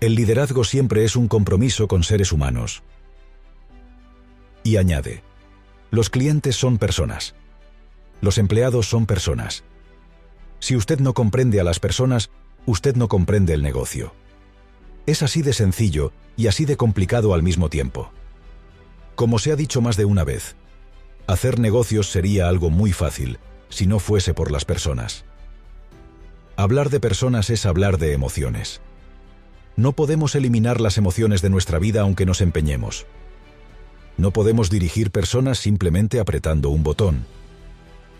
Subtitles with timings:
[0.00, 2.82] El liderazgo siempre es un compromiso con seres humanos.
[4.62, 5.22] Y añade,
[5.90, 7.34] los clientes son personas.
[8.22, 9.62] Los empleados son personas.
[10.58, 12.30] Si usted no comprende a las personas,
[12.64, 14.14] usted no comprende el negocio.
[15.04, 18.10] Es así de sencillo y así de complicado al mismo tiempo.
[19.16, 20.56] Como se ha dicho más de una vez,
[21.26, 23.38] hacer negocios sería algo muy fácil
[23.68, 25.26] si no fuese por las personas.
[26.56, 28.80] Hablar de personas es hablar de emociones.
[29.76, 33.06] No podemos eliminar las emociones de nuestra vida aunque nos empeñemos.
[34.16, 37.24] No podemos dirigir personas simplemente apretando un botón.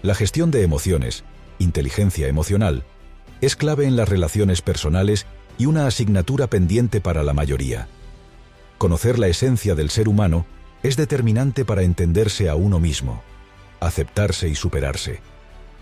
[0.03, 1.25] La gestión de emociones,
[1.59, 2.85] inteligencia emocional,
[3.41, 5.27] es clave en las relaciones personales
[5.59, 7.89] y una asignatura pendiente para la mayoría.
[8.79, 10.47] Conocer la esencia del ser humano
[10.83, 13.23] es determinante para entenderse a uno mismo,
[13.81, 15.21] aceptarse y superarse,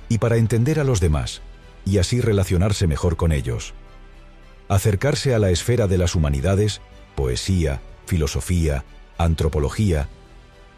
[0.08, 1.42] y para entender a los demás,
[1.84, 3.74] y así relacionarse mejor con ellos.
[4.68, 6.80] Acercarse a la esfera de las humanidades,
[7.14, 8.84] poesía, filosofía,
[9.16, 10.08] antropología,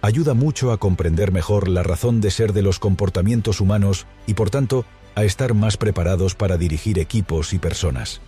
[0.02, 4.50] ayuda mucho a comprender mejor la razón de ser de los comportamientos humanos y por
[4.50, 8.20] tanto a estar más preparados para dirigir equipos y personas.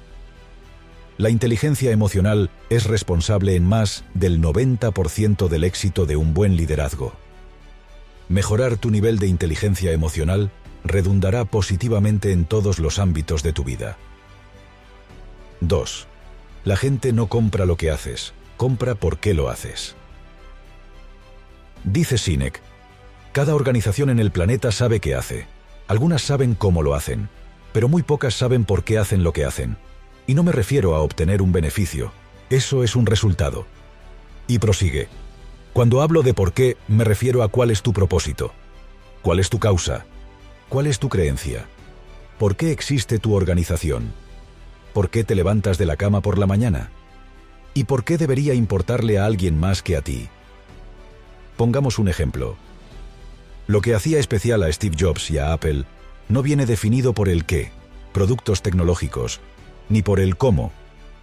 [1.18, 7.12] La inteligencia emocional es responsable en más del 90% del éxito de un buen liderazgo.
[8.28, 10.50] Mejorar tu nivel de inteligencia emocional
[10.84, 13.98] redundará positivamente en todos los ámbitos de tu vida.
[15.68, 16.06] 2.
[16.64, 19.96] La gente no compra lo que haces, compra por qué lo haces.
[21.84, 22.60] Dice Sinek,
[23.32, 25.46] cada organización en el planeta sabe qué hace.
[25.88, 27.28] Algunas saben cómo lo hacen,
[27.72, 29.76] pero muy pocas saben por qué hacen lo que hacen.
[30.26, 32.12] Y no me refiero a obtener un beneficio,
[32.50, 33.66] eso es un resultado.
[34.46, 35.08] Y prosigue,
[35.72, 38.52] cuando hablo de por qué, me refiero a cuál es tu propósito,
[39.22, 40.04] cuál es tu causa,
[40.68, 41.66] cuál es tu creencia,
[42.38, 44.12] por qué existe tu organización,
[44.92, 46.90] por qué te levantas de la cama por la mañana
[47.74, 50.28] y por qué debería importarle a alguien más que a ti.
[51.56, 52.56] Pongamos un ejemplo.
[53.66, 55.84] Lo que hacía especial a Steve Jobs y a Apple
[56.28, 57.70] no viene definido por el qué,
[58.12, 59.40] productos tecnológicos,
[59.88, 60.72] ni por el cómo,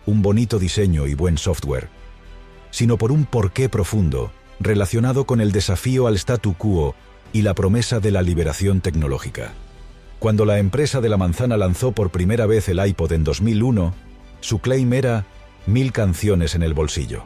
[0.06, 1.90] un bonito diseño y buen software,
[2.72, 6.96] sino por un porqué profundo, relacionado con el desafío al statu quo
[7.34, 9.54] y la promesa de la liberación tecnológica.
[10.20, 13.94] Cuando la empresa de la manzana lanzó por primera vez el iPod en 2001,
[14.42, 15.26] su claim era
[15.66, 17.24] mil canciones en el bolsillo,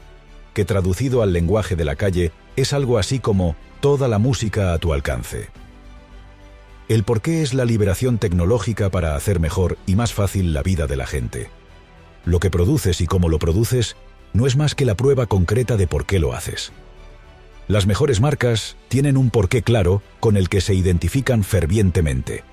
[0.54, 4.78] que traducido al lenguaje de la calle es algo así como toda la música a
[4.78, 5.50] tu alcance.
[6.88, 10.96] El porqué es la liberación tecnológica para hacer mejor y más fácil la vida de
[10.96, 11.50] la gente.
[12.26, 13.96] Lo que produces y cómo lo produces
[14.34, 16.72] no es más que la prueba concreta de por qué lo haces.
[17.68, 22.44] Las mejores marcas tienen un porqué claro con el que se identifican fervientemente.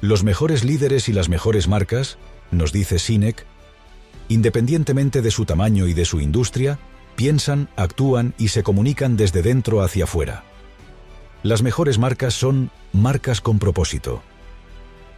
[0.00, 2.18] Los mejores líderes y las mejores marcas,
[2.52, 3.44] nos dice Sinek,
[4.28, 6.78] independientemente de su tamaño y de su industria,
[7.16, 10.44] piensan, actúan y se comunican desde dentro hacia afuera.
[11.42, 14.22] Las mejores marcas son marcas con propósito.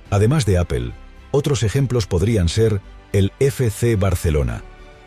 [0.08, 0.92] Además de Apple,
[1.30, 2.80] otros ejemplos podrían ser
[3.12, 4.62] el FC Barcelona,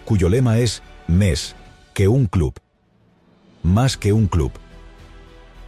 [0.05, 1.55] cuyo lema es MES,
[1.95, 2.53] que un club.
[3.63, 4.51] Más que un club.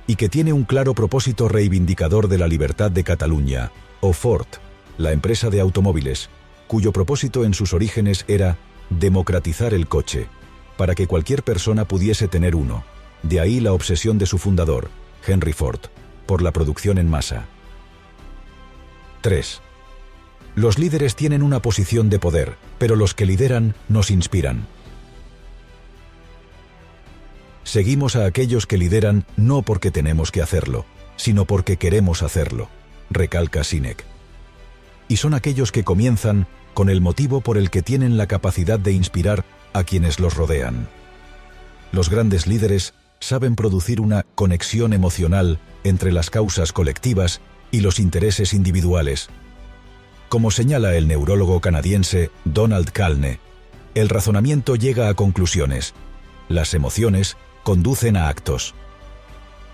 [0.05, 3.71] Y que tiene un claro propósito reivindicador de la libertad de Cataluña,
[4.05, 4.47] o Ford,
[4.97, 6.29] la empresa de automóviles,
[6.67, 8.57] cuyo propósito en sus orígenes era
[8.89, 10.27] democratizar el coche,
[10.77, 12.83] para que cualquier persona pudiese tener uno.
[13.23, 14.89] De ahí la obsesión de su fundador,
[15.25, 15.79] Henry Ford,
[16.25, 17.45] por la producción en masa.
[19.21, 19.61] 3.
[20.55, 24.67] Los líderes tienen una posición de poder, pero los que lideran nos inspiran.
[27.63, 30.85] Seguimos a aquellos que lideran no porque tenemos que hacerlo,
[31.15, 32.69] sino porque queremos hacerlo,
[33.09, 34.03] recalca Sinek.
[35.07, 38.91] Y son aquellos que comienzan con el motivo por el que tienen la capacidad de
[38.91, 40.87] inspirar a quienes los rodean.
[41.91, 48.53] Los grandes líderes saben producir una conexión emocional entre las causas colectivas y los intereses
[48.53, 49.29] individuales.
[50.29, 53.39] Como señala el neurólogo canadiense Donald Kalne,
[53.93, 55.93] el razonamiento llega a conclusiones,
[56.49, 58.75] las emociones conducen a actos.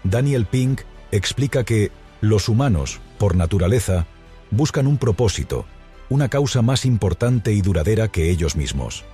[0.04, 0.82] Daniel Pink
[1.12, 1.92] explica que
[2.22, 4.08] los humanos, por naturaleza,
[4.50, 5.68] buscan un propósito,
[6.10, 9.06] una causa más importante y duradera que ellos mismos.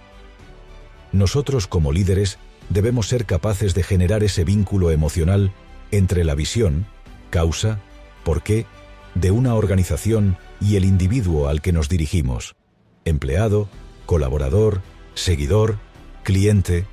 [1.11, 2.39] Nosotros como líderes
[2.69, 5.51] debemos ser capaces de generar ese vínculo emocional
[5.91, 6.85] entre la visión,
[7.31, 7.81] causa,
[8.23, 8.65] porqué,
[9.13, 12.55] de una organización y el individuo al que nos dirigimos,
[13.03, 13.67] empleado,
[14.05, 14.83] colaborador,
[15.15, 15.79] seguidor,
[16.23, 16.85] cliente.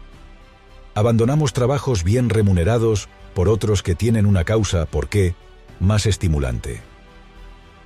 [0.96, 5.36] Abandonamos trabajos bien remunerados por otros que tienen una causa, porqué,
[5.78, 6.82] más estimulante.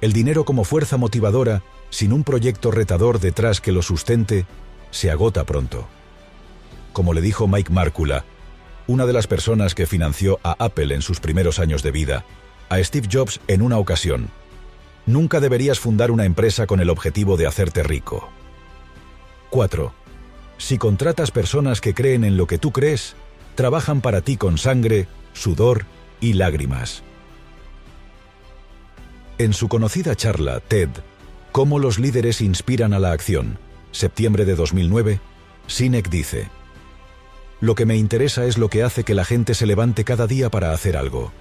[0.01, 4.47] El dinero como fuerza motivadora, sin un proyecto retador detrás que lo sustente,
[4.91, 5.87] se agota pronto.
[6.93, 8.25] Como le dijo Mike Markula,
[8.87, 12.25] una de las personas que financió a Apple en sus primeros años de vida,
[12.69, 14.31] a Steve Jobs en una ocasión,
[15.05, 18.29] nunca deberías fundar una empresa con el objetivo de hacerte rico.
[19.51, 19.93] 4.
[20.59, 23.17] Si contratas personas que creen en lo que tú crees,
[23.55, 25.85] trabajan para ti con sangre, sudor
[26.21, 27.03] y lágrimas.
[29.39, 30.89] En su conocida charla TED,
[31.53, 33.59] Cómo los líderes inspiran a la acción,
[33.93, 35.21] septiembre de 2009,
[35.67, 36.49] Sinek dice,
[37.61, 40.51] Lo que me interesa es lo que hace que la gente se levante cada día
[40.51, 41.33] para hacer algo.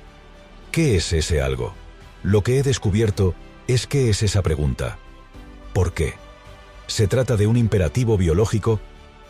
[0.71, 1.73] ¿Qué es ese algo?
[2.23, 3.33] Lo que he descubierto
[3.67, 4.97] es qué es esa pregunta.
[5.73, 6.13] ¿Por qué?
[6.85, 8.79] Se trata de un imperativo biológico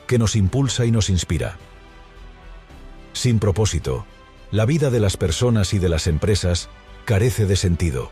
[0.07, 1.57] que nos impulsa y nos inspira.
[3.13, 4.05] Sin propósito,
[4.51, 6.69] la vida de las personas y de las empresas
[7.05, 8.11] carece de sentido.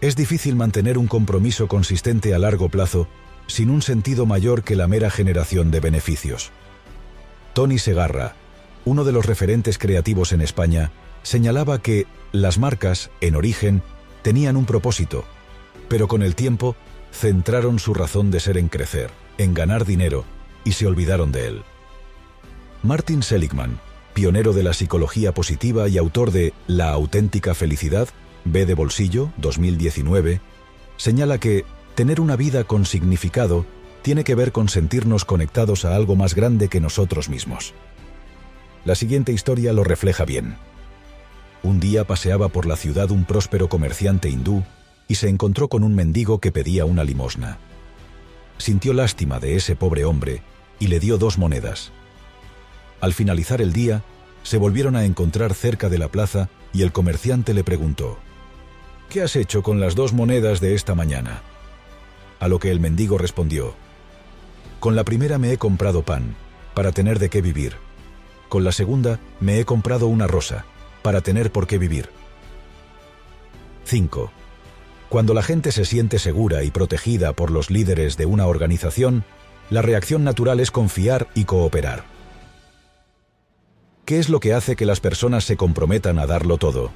[0.00, 3.08] Es difícil mantener un compromiso consistente a largo plazo
[3.48, 6.50] sin un sentido mayor que la mera generación de beneficios.
[7.52, 8.36] Tony Segarra,
[8.84, 10.92] uno de los referentes creativos en España,
[11.22, 13.82] señalaba que las marcas, en origen,
[14.22, 15.24] tenían un propósito,
[15.88, 16.76] pero con el tiempo
[17.10, 20.24] centraron su razón de ser en crecer, en ganar dinero,
[20.64, 21.62] y se olvidaron de él.
[22.84, 23.80] Martin Seligman,
[24.14, 28.08] pionero de la psicología positiva y autor de La auténtica felicidad,
[28.44, 30.40] B de Bolsillo, 2019,
[30.96, 31.64] señala que
[31.94, 33.66] tener una vida con significado
[34.02, 37.74] tiene que ver con sentirnos conectados a algo más grande que nosotros mismos.
[38.84, 40.56] La siguiente historia lo refleja bien.
[41.62, 44.64] Un día paseaba por la ciudad un próspero comerciante hindú
[45.08, 47.58] y se encontró con un mendigo que pedía una limosna.
[48.58, 50.42] Sintió lástima de ese pobre hombre
[50.78, 51.92] y le dio dos monedas.
[53.00, 54.02] Al finalizar el día,
[54.42, 58.18] se volvieron a encontrar cerca de la plaza y el comerciante le preguntó,
[59.08, 61.40] ¿Qué has hecho con las dos monedas de esta mañana?
[62.40, 63.74] A lo que el mendigo respondió,
[64.80, 66.36] Con la primera me he comprado pan,
[66.74, 67.76] para tener de qué vivir.
[68.50, 70.66] Con la segunda me he comprado una rosa,
[71.00, 72.10] para tener por qué vivir.
[73.84, 74.30] 5.
[75.08, 79.24] Cuando la gente se siente segura y protegida por los líderes de una organización,
[79.70, 82.04] la reacción natural es confiar y cooperar.
[84.04, 86.90] ¿Qué es lo que hace que las personas se comprometan a darlo todo?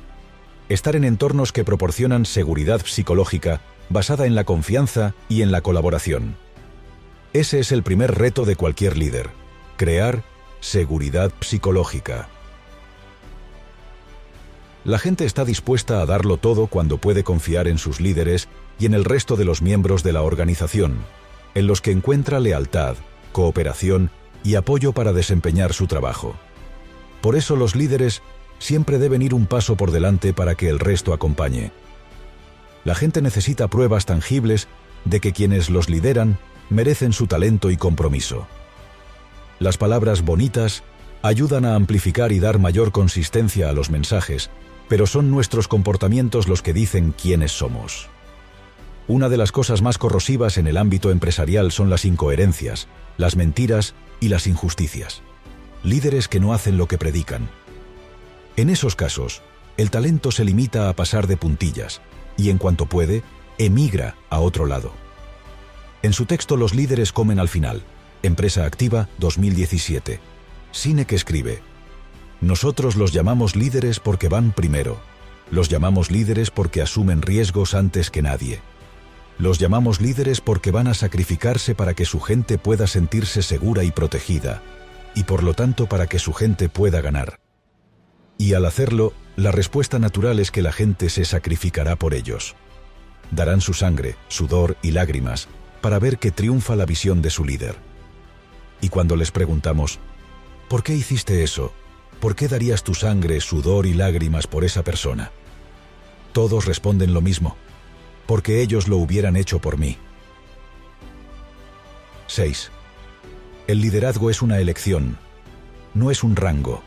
[0.73, 6.37] Estar en entornos que proporcionan seguridad psicológica basada en la confianza y en la colaboración.
[7.33, 9.31] Ese es el primer reto de cualquier líder,
[9.77, 10.23] crear
[10.61, 12.29] seguridad psicológica.
[14.85, 18.49] La gente está dispuesta a darlo todo cuando puede confiar en sus líderes
[18.79, 20.99] y en el resto de los miembros de la organización,
[21.55, 22.97] en los que encuentra lealtad,
[23.33, 24.11] cooperación
[24.43, 26.35] y apoyo para desempeñar su trabajo.
[27.21, 28.23] Por eso los líderes
[28.63, 31.73] siempre deben ir un paso por delante para que el resto acompañe.
[32.85, 34.69] La gente necesita pruebas tangibles
[35.05, 36.39] de que quienes los lideran
[36.71, 38.47] merecen su talento y compromiso.
[39.59, 40.85] Las palabras bonitas
[41.23, 44.49] ayudan a amplificar y dar mayor consistencia a los mensajes,
[44.89, 48.09] pero son nuestros comportamientos los que dicen quiénes somos.
[49.09, 52.87] Una de las cosas más corrosivas en el ámbito empresarial son las incoherencias,
[53.17, 55.23] las mentiras y las injusticias.
[55.83, 57.49] Líderes que no hacen lo que predican,
[58.57, 59.43] en esos casos,
[59.77, 62.03] el talento se limita a pasar de puntillas
[62.37, 63.23] y en cuanto puede,
[63.59, 64.93] emigra a otro lado.
[66.03, 67.83] En su texto Los líderes comen al final,
[68.23, 70.21] Empresa Activa 2017,
[70.73, 71.61] Cine que escribe,
[72.41, 75.01] Nosotros los llamamos líderes porque van primero,
[75.51, 78.61] los llamamos líderes porque asumen riesgos antes que nadie.
[79.39, 83.91] Los llamamos líderes porque van a sacrificarse para que su gente pueda sentirse segura y
[83.91, 84.63] protegida,
[85.15, 87.42] y por lo tanto para que su gente pueda ganar
[88.43, 92.57] y al hacerlo, la respuesta natural es que la gente se sacrificará por ellos.
[93.31, 95.47] Darán su sangre, sudor y lágrimas
[95.81, 97.77] para ver que triunfa la visión de su líder.
[98.81, 100.01] Y cuando les preguntamos,
[100.69, 101.73] ¿por qué hiciste eso?
[102.19, 105.31] ¿Por qué darías tu sangre, sudor y lágrimas por esa persona?
[106.33, 107.57] Todos responden lo mismo,
[108.27, 109.99] porque ellos lo hubieran hecho por mí.
[112.27, 112.73] 6.
[113.69, 115.17] El liderazgo es una elección,
[115.95, 116.83] no es un rango.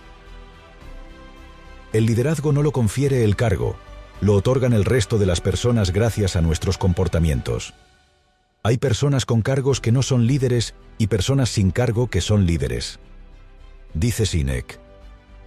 [1.95, 3.77] El liderazgo no lo confiere el cargo,
[4.19, 7.73] lo otorgan el resto de las personas gracias a nuestros comportamientos.
[8.63, 12.99] Hay personas con cargos que no son líderes y personas sin cargo que son líderes.
[13.93, 14.77] Dice Sinek,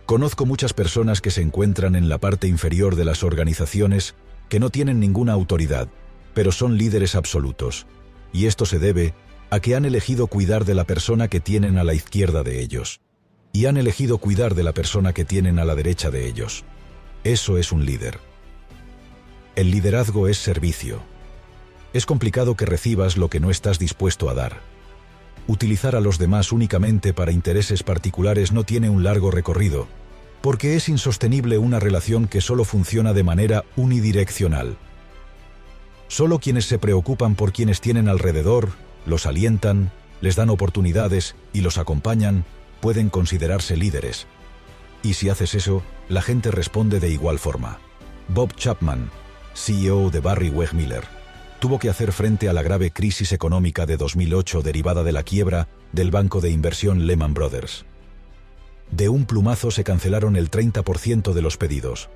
[0.06, 4.14] conozco muchas personas que se encuentran en la parte inferior de las organizaciones
[4.48, 5.88] que no tienen ninguna autoridad,
[6.32, 7.86] pero son líderes absolutos,
[8.32, 9.12] y esto se debe
[9.50, 13.02] a que han elegido cuidar de la persona que tienen a la izquierda de ellos
[13.52, 16.64] y han elegido cuidar de la persona que tienen a la derecha de ellos.
[17.24, 18.18] Eso es un líder.
[19.56, 21.00] El liderazgo es servicio.
[21.92, 24.60] Es complicado que recibas lo que no estás dispuesto a dar.
[25.48, 29.88] utilizar a los demás únicamente para intereses particulares no tiene un largo recorrido,
[30.42, 34.76] porque es insostenible una relación que solo funciona de manera unidireccional.
[36.06, 38.70] Solo quienes se preocupan por quienes tienen alrededor,
[39.06, 39.90] los alientan,
[40.20, 42.44] les dan oportunidades y los acompañan,
[42.80, 44.26] pueden considerarse líderes.
[45.02, 47.78] Y si haces eso, la gente responde de igual forma.
[48.28, 49.10] Bob Chapman,
[49.54, 51.04] CEO de Barry Wegmiller,
[51.60, 55.68] tuvo que hacer frente a la grave crisis económica de 2008 derivada de la quiebra
[55.92, 57.84] del banco de inversión Lehman Brothers.
[58.90, 62.08] De un plumazo se cancelaron el 30% de los pedidos.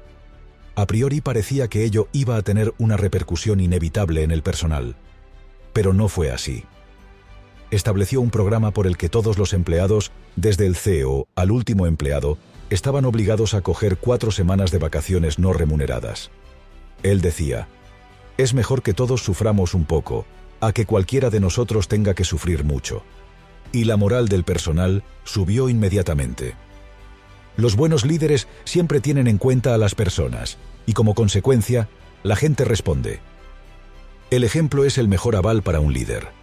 [0.75, 4.97] A priori parecía que ello iba a tener una repercusión inevitable en el personal.
[5.73, 6.65] Pero no fue así.
[7.73, 12.37] Estableció un programa por el que todos los empleados, desde el CEO al último empleado,
[12.69, 16.31] estaban obligados a coger cuatro semanas de vacaciones no remuneradas.
[17.03, 17.69] Él decía,
[18.37, 20.27] es mejor que todos suframos un poco,
[20.61, 23.05] a que cualquiera de nosotros tenga que sufrir mucho.
[23.73, 26.55] Y la moral del personal subió inmediatamente.
[27.57, 31.89] Los buenos líderes siempre tienen en cuenta a las personas, y como consecuencia,
[32.23, 33.21] la gente responde.
[34.31, 36.42] El ejemplo es el mejor aval para un líder.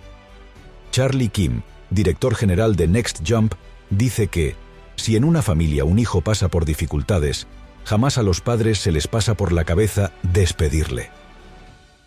[0.92, 3.54] Charlie Kim, director general de Next Jump,
[3.90, 4.56] dice que,
[4.96, 7.48] si en una familia un hijo pasa por dificultades,
[7.86, 11.10] jamás a los padres se les pasa por la cabeza despedirle.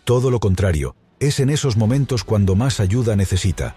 [0.05, 3.75] Todo lo contrario, es en esos momentos cuando más ayuda necesita.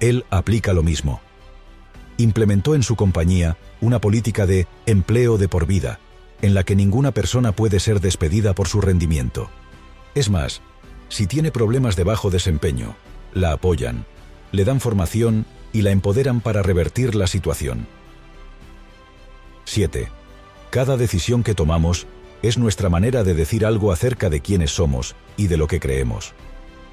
[0.00, 1.20] Él aplica lo mismo.
[2.16, 6.00] Implementó en su compañía una política de empleo de por vida,
[6.42, 9.48] en la que ninguna persona puede ser despedida por su rendimiento.
[10.14, 10.60] Es más,
[11.08, 12.96] si tiene problemas de bajo desempeño,
[13.32, 14.04] la apoyan,
[14.52, 17.86] le dan formación y la empoderan para revertir la situación.
[19.64, 20.08] 7.
[20.70, 22.06] Cada decisión que tomamos
[22.42, 26.32] es nuestra manera de decir algo acerca de quiénes somos y de lo que creemos.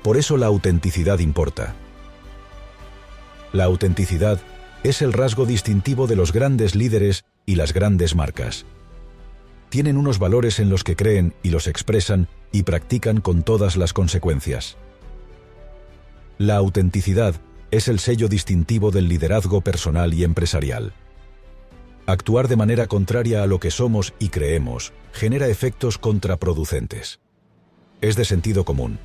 [0.04, 1.76] Por eso la autenticidad importa.
[3.54, 4.40] La autenticidad
[4.84, 8.66] es el rasgo distintivo de los grandes líderes y las grandes marcas.
[9.70, 13.94] Tienen unos valores en los que creen y los expresan y practican con todas las
[13.94, 14.78] consecuencias.
[16.38, 17.34] La autenticidad
[17.72, 20.94] es el sello distintivo del liderazgo personal y empresarial.
[22.06, 27.20] Actuar de manera contraria a lo que somos y creemos genera efectos contraproducentes.
[28.02, 29.00] Es de sentido común.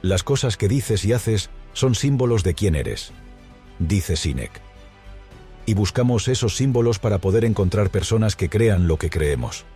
[0.00, 3.12] Las cosas que dices y haces son símbolos de quién eres,
[3.78, 4.62] dice Sinek.
[5.66, 9.66] Y buscamos esos símbolos para poder encontrar personas que crean lo que creemos.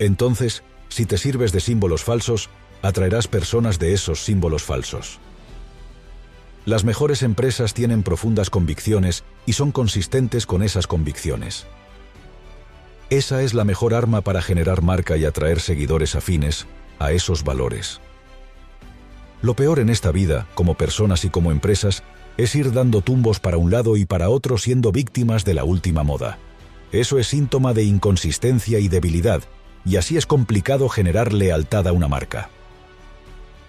[0.00, 2.50] Entonces, si te sirves de símbolos falsos,
[2.82, 5.20] atraerás personas de esos símbolos falsos.
[6.66, 11.66] Las mejores empresas tienen profundas convicciones y son consistentes con esas convicciones.
[13.08, 16.66] Esa es la mejor arma para generar marca y atraer seguidores afines
[16.98, 18.00] a esos valores.
[19.42, 22.02] Lo peor en esta vida, como personas y como empresas,
[22.36, 26.04] es ir dando tumbos para un lado y para otro siendo víctimas de la última
[26.04, 26.38] moda.
[26.92, 29.42] Eso es síntoma de inconsistencia y debilidad,
[29.84, 32.50] y así es complicado generar lealtad a una marca.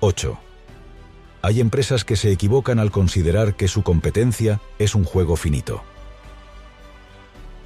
[0.01, 0.50] 8.
[1.43, 5.83] Hay empresas que se equivocan al considerar que su competencia es un juego finito.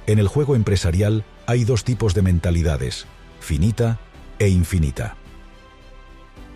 [0.06, 3.06] En el juego empresarial hay dos tipos de mentalidades,
[3.40, 3.98] finita
[4.38, 5.16] e infinita.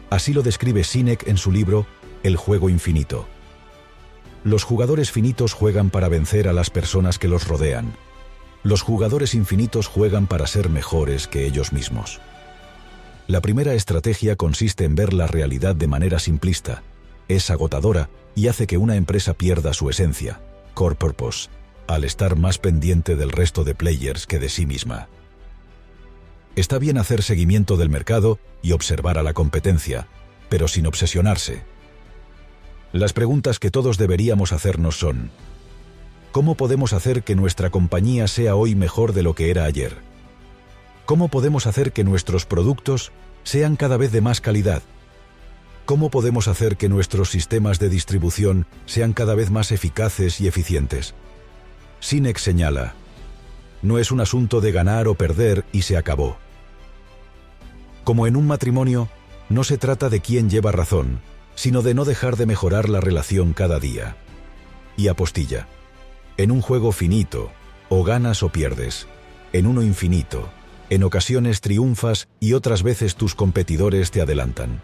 [0.08, 1.86] Así lo describe Sinek en su libro
[2.22, 3.26] El juego infinito.
[4.42, 7.92] Los jugadores finitos juegan para vencer a las personas que los rodean.
[8.62, 12.20] Los jugadores infinitos juegan para ser mejores que ellos mismos.
[13.26, 16.82] La primera estrategia consiste en ver la realidad de manera simplista,
[17.36, 20.40] es agotadora y hace que una empresa pierda su esencia,
[20.74, 21.48] core purpose,
[21.86, 25.08] al estar más pendiente del resto de players que de sí misma.
[26.56, 30.08] Está bien hacer seguimiento del mercado y observar a la competencia,
[30.48, 31.62] pero sin obsesionarse.
[32.92, 35.30] Las preguntas que todos deberíamos hacernos son,
[36.32, 39.96] ¿cómo podemos hacer que nuestra compañía sea hoy mejor de lo que era ayer?
[41.06, 43.12] ¿Cómo podemos hacer que nuestros productos
[43.44, 44.82] sean cada vez de más calidad
[45.90, 51.16] ¿Cómo podemos hacer que nuestros sistemas de distribución sean cada vez más eficaces y eficientes?
[51.98, 52.94] Sinek señala,
[53.82, 56.36] no es un asunto de ganar o perder y se acabó.
[58.04, 59.08] Como en un matrimonio,
[59.48, 61.22] no se trata de quién lleva razón,
[61.56, 64.16] sino de no dejar de mejorar la relación cada día.
[64.96, 65.66] Y apostilla,
[66.36, 67.50] en un juego finito,
[67.88, 69.08] o ganas o pierdes,
[69.52, 70.50] en uno infinito,
[70.88, 74.80] en ocasiones triunfas y otras veces tus competidores te adelantan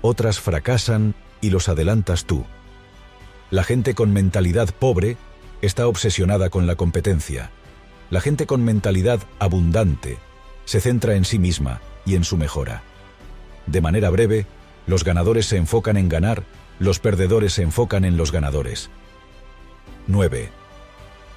[0.00, 2.44] otras fracasan y los adelantas tú.
[3.50, 5.16] La gente con mentalidad pobre
[5.62, 7.50] está obsesionada con la competencia.
[8.10, 10.18] La gente con mentalidad abundante
[10.64, 12.82] se centra en sí misma y en su mejora.
[13.66, 14.46] De manera breve,
[14.86, 16.42] los ganadores se enfocan en ganar,
[16.78, 18.90] los perdedores se enfocan en los ganadores.
[20.06, 20.50] 9.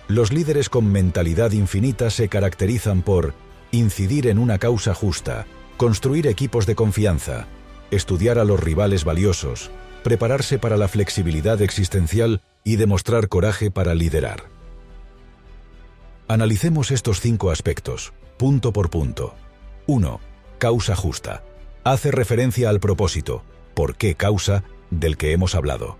[0.07, 3.33] Los líderes con mentalidad infinita se caracterizan por
[3.71, 5.45] incidir en una causa justa,
[5.77, 7.47] construir equipos de confianza,
[7.91, 9.69] estudiar a los rivales valiosos,
[10.03, 14.45] prepararse para la flexibilidad existencial y demostrar coraje para liderar.
[16.27, 19.35] Analicemos estos cinco aspectos, punto por punto.
[19.87, 20.19] 1.
[20.57, 21.43] Causa justa.
[21.83, 23.43] Hace referencia al propósito,
[23.73, 25.97] por qué causa, del que hemos hablado.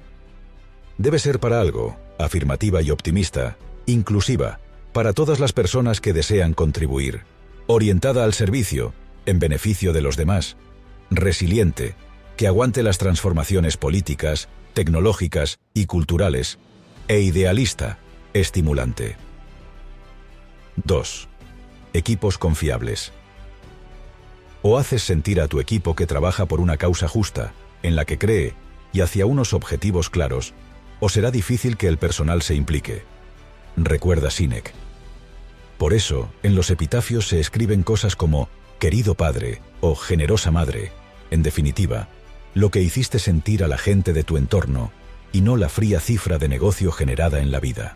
[0.97, 4.59] Debe ser para algo, afirmativa y optimista, inclusiva,
[4.93, 7.21] para todas las personas que desean contribuir,
[7.67, 8.93] orientada al servicio,
[9.25, 10.57] en beneficio de los demás,
[11.11, 11.95] resiliente,
[12.37, 16.57] que aguante las transformaciones políticas, tecnológicas y culturales,
[17.07, 17.99] e idealista,
[18.33, 19.17] estimulante.
[20.85, 21.27] 2.
[21.93, 23.11] Equipos confiables.
[24.61, 27.53] O haces sentir a tu equipo que trabaja por una causa justa,
[27.83, 28.53] en la que cree,
[28.93, 30.53] y hacia unos objetivos claros,
[30.99, 33.03] o será difícil que el personal se implique.
[33.75, 34.73] Recuerda Sinek.
[35.77, 38.49] Por eso, en los epitafios se escriben cosas como
[38.79, 40.91] querido padre o generosa madre,
[41.31, 42.07] en definitiva,
[42.53, 44.91] lo que hiciste sentir a la gente de tu entorno
[45.31, 47.95] y no la fría cifra de negocio generada en la vida.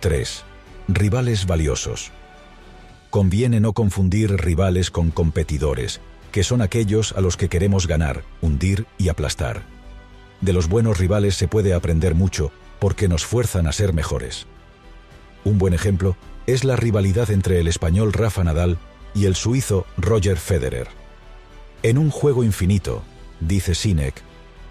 [0.00, 0.44] 3.
[0.88, 2.10] Rivales valiosos.
[3.10, 6.00] Conviene no confundir rivales con competidores,
[6.32, 9.62] que son aquellos a los que queremos ganar, hundir y aplastar.
[10.40, 14.46] De los buenos rivales se puede aprender mucho porque nos fuerzan a ser mejores.
[15.44, 18.78] Un buen ejemplo es la rivalidad entre el español Rafa Nadal
[19.14, 20.97] y el suizo Roger Federer.
[21.82, 23.02] En un juego infinito,
[23.40, 24.22] dice Sinek,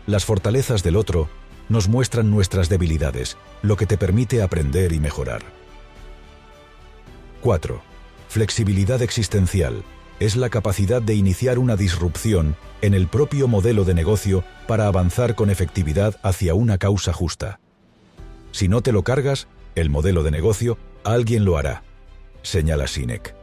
[0.07, 1.29] las fortalezas del otro
[1.69, 5.41] nos muestran nuestras debilidades, lo que te permite aprender y mejorar.
[7.41, 7.81] 4.
[8.27, 9.83] Flexibilidad existencial
[10.19, 15.35] es la capacidad de iniciar una disrupción en el propio modelo de negocio para avanzar
[15.35, 17.59] con efectividad hacia una causa justa.
[18.51, 21.83] Si no te lo cargas, el modelo de negocio, alguien lo hará,
[22.41, 23.36] señala Sinek.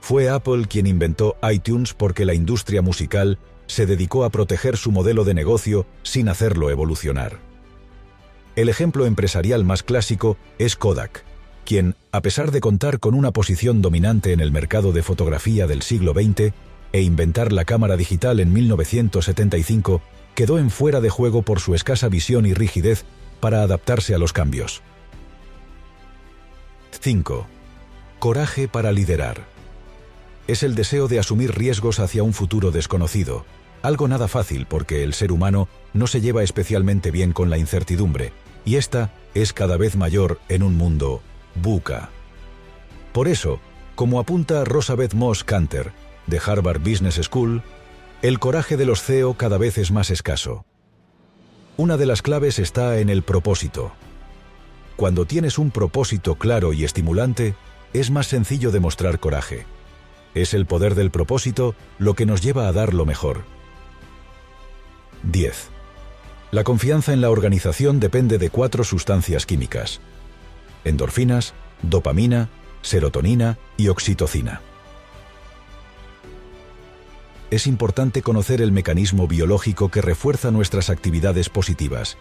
[0.00, 5.24] Fue Apple quien inventó iTunes porque la industria musical se dedicó a proteger su modelo
[5.24, 7.38] de negocio sin hacerlo evolucionar.
[8.56, 11.24] El ejemplo empresarial más clásico es Kodak,
[11.64, 15.82] quien, a pesar de contar con una posición dominante en el mercado de fotografía del
[15.82, 16.52] siglo XX
[16.92, 20.00] e inventar la cámara digital en 1975,
[20.34, 23.04] quedó en fuera de juego por su escasa visión y rigidez
[23.40, 24.82] para adaptarse a los cambios.
[27.00, 27.46] 5.
[28.18, 29.57] Coraje para liderar
[30.48, 33.44] es el deseo de asumir riesgos hacia un futuro desconocido,
[33.82, 38.32] algo nada fácil porque el ser humano no se lleva especialmente bien con la incertidumbre,
[38.64, 41.22] y esta es cada vez mayor en un mundo
[41.54, 42.08] buca.
[43.12, 43.60] Por eso,
[43.94, 45.92] como apunta Rosabeth Moss Canter,
[46.26, 47.62] de Harvard Business School,
[48.22, 50.64] el coraje de los CEO cada vez es más escaso.
[51.76, 53.92] Una de las claves está en el propósito.
[54.96, 57.54] Cuando tienes un propósito claro y estimulante,
[57.92, 59.64] es más sencillo demostrar coraje.
[60.38, 63.42] Es el poder del propósito lo que nos lleva a dar lo mejor.
[65.24, 65.68] 10.
[66.52, 70.00] La confianza en la organización depende de cuatro sustancias químicas.
[70.84, 72.50] Endorfinas, dopamina,
[72.82, 74.60] serotonina y oxitocina.
[77.50, 82.16] Es importante conocer el mecanismo biológico que refuerza nuestras actividades positivas,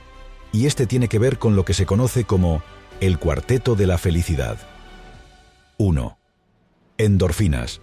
[0.51, 2.63] y este tiene que ver con lo que se conoce como
[2.99, 4.57] el cuarteto de la felicidad.
[5.77, 6.17] 1.
[6.97, 7.79] Endorfinas,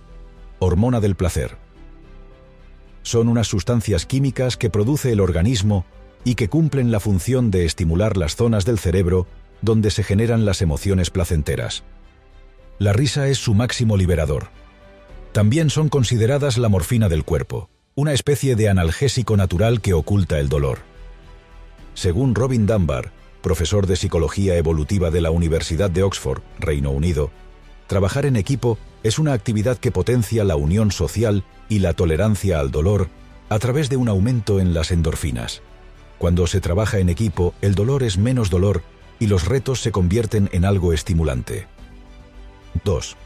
[0.64, 1.56] hormona del placer.
[3.02, 5.84] Son unas sustancias químicas que produce el organismo
[6.24, 9.26] y que cumplen la función de estimular las zonas del cerebro
[9.60, 11.84] donde se generan las emociones placenteras.
[12.78, 14.48] La risa es su máximo liberador.
[15.32, 20.48] También son consideradas la morfina del cuerpo, una especie de analgésico natural que oculta el
[20.48, 20.78] dolor.
[21.94, 27.30] Según Robin Dunbar, profesor de Psicología Evolutiva de la Universidad de Oxford, Reino Unido,
[27.86, 32.70] trabajar en equipo es una actividad que potencia la unión social y la tolerancia al
[32.70, 33.08] dolor
[33.50, 35.62] a través de un aumento en las endorfinas.
[36.18, 38.82] Cuando se trabaja en equipo, el dolor es menos dolor
[39.20, 41.66] y los retos se convierten en algo estimulante.
[42.84, 43.16] 2.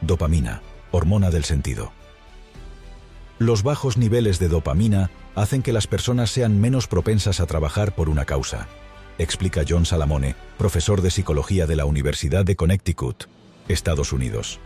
[0.00, 1.92] Dopamina, hormona del sentido.
[3.38, 8.08] Los bajos niveles de dopamina hacen que las personas sean menos propensas a trabajar por
[8.08, 8.66] una causa,
[9.18, 13.24] explica John Salamone, profesor de psicología de la Universidad de Connecticut,
[13.68, 14.60] Estados Unidos.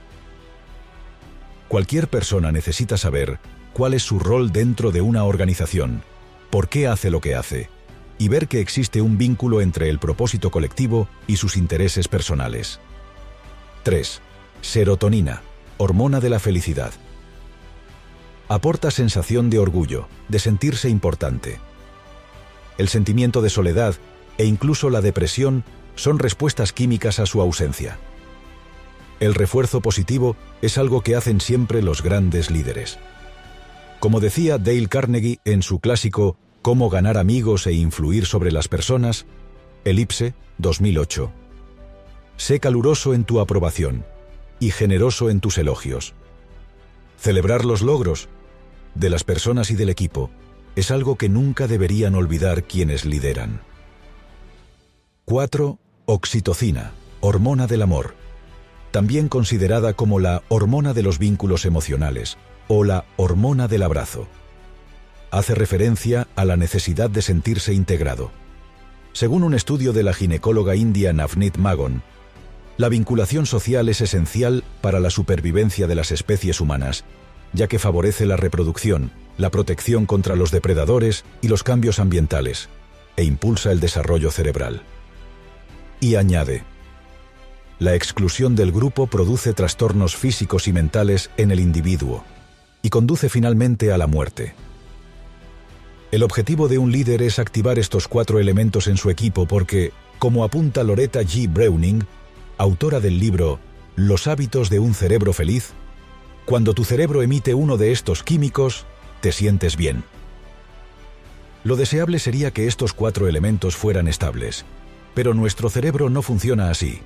[1.70, 3.38] Cualquier persona necesita saber
[3.72, 6.02] cuál es su rol dentro de una organización,
[6.50, 7.70] por qué hace lo que hace,
[8.18, 12.80] y ver que existe un vínculo entre el propósito colectivo y sus intereses personales.
[13.84, 14.20] 3.
[14.62, 15.42] Serotonina,
[15.76, 16.90] hormona de la felicidad.
[18.48, 21.60] Aporta sensación de orgullo, de sentirse importante.
[22.78, 23.94] El sentimiento de soledad
[24.38, 25.62] e incluso la depresión
[25.94, 27.96] son respuestas químicas a su ausencia.
[29.20, 32.98] El refuerzo positivo es algo que hacen siempre los grandes líderes.
[34.00, 39.24] Como decía Dale Carnegie en su clásico Cómo ganar amigos e influir sobre las personas,
[39.84, 41.32] Elipse 2008.
[42.36, 44.04] Sé caluroso en tu aprobación
[44.58, 46.14] y generoso en tus elogios.
[47.18, 48.28] Celebrar los logros
[48.94, 50.30] de las personas y del equipo
[50.76, 53.60] es algo que nunca deberían olvidar quienes lideran.
[55.24, 55.78] 4.
[56.06, 58.14] Oxitocina, hormona del amor.
[58.90, 64.26] También considerada como la hormona de los vínculos emocionales o la hormona del abrazo.
[65.30, 68.32] Hace referencia a la necesidad de sentirse integrado.
[69.12, 72.02] Según un estudio de la ginecóloga india Navneet Magon,
[72.76, 77.04] la vinculación social es esencial para la supervivencia de las especies humanas,
[77.52, 82.68] ya que favorece la reproducción, la protección contra los depredadores y los cambios ambientales,
[83.16, 84.82] e impulsa el desarrollo cerebral.
[86.00, 86.64] Y añade,
[87.80, 92.24] la exclusión del grupo produce trastornos físicos y mentales en el individuo,
[92.82, 94.54] y conduce finalmente a la muerte.
[96.12, 100.44] El objetivo de un líder es activar estos cuatro elementos en su equipo porque, como
[100.44, 101.50] apunta Loretta G.
[101.50, 102.04] Browning,
[102.58, 103.58] autora del libro
[103.96, 105.70] Los hábitos de un cerebro feliz,
[106.44, 108.84] cuando tu cerebro emite uno de estos químicos,
[109.22, 110.04] te sientes bien.
[111.64, 114.66] Lo deseable sería que estos cuatro elementos fueran estables,
[115.14, 117.00] pero nuestro cerebro no funciona así,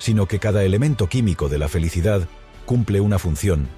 [0.00, 2.26] sino que cada elemento químico de la felicidad
[2.66, 3.68] cumple una función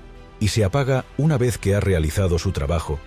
[0.41, 2.99] y se apaga una vez que ha realizado su trabajo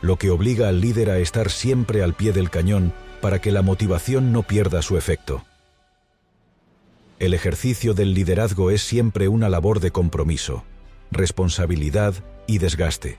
[0.00, 3.62] lo que obliga al líder a estar siempre al pie del cañón para que la
[3.62, 5.44] motivación no pierda su efecto.
[7.18, 10.64] El ejercicio del liderazgo es siempre una labor de compromiso,
[11.10, 12.14] responsabilidad
[12.46, 13.18] y desgaste.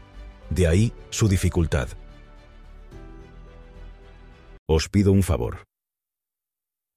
[0.50, 1.90] De ahí su dificultad.
[4.68, 5.66] Os pido un favor.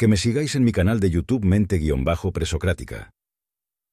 [0.00, 3.10] Que me sigáis en mi canal de YouTube Mente-Presocrática.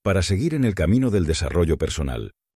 [0.02, 2.32] Para seguir en el camino del desarrollo personal